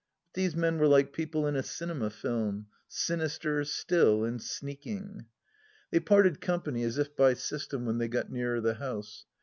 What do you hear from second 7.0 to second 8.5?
by system, when they got